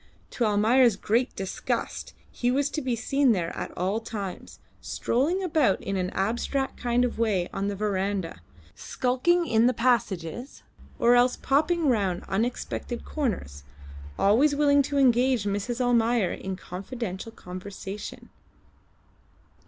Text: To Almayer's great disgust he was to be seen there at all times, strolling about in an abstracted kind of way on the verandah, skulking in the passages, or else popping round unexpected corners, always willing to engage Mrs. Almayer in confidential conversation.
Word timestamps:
To 0.31 0.45
Almayer's 0.45 0.95
great 0.95 1.35
disgust 1.35 2.15
he 2.31 2.49
was 2.49 2.71
to 2.71 2.81
be 2.81 2.95
seen 2.95 3.33
there 3.33 3.55
at 3.55 3.69
all 3.77 3.99
times, 3.99 4.57
strolling 4.81 5.43
about 5.43 5.79
in 5.79 5.95
an 5.95 6.09
abstracted 6.15 6.81
kind 6.81 7.05
of 7.05 7.19
way 7.19 7.47
on 7.53 7.67
the 7.67 7.75
verandah, 7.75 8.41
skulking 8.73 9.45
in 9.45 9.67
the 9.67 9.75
passages, 9.75 10.63
or 10.97 11.13
else 11.15 11.37
popping 11.37 11.87
round 11.87 12.23
unexpected 12.27 13.05
corners, 13.05 13.63
always 14.17 14.55
willing 14.55 14.81
to 14.81 14.97
engage 14.97 15.43
Mrs. 15.43 15.79
Almayer 15.79 16.31
in 16.33 16.55
confidential 16.55 17.31
conversation. 17.31 18.31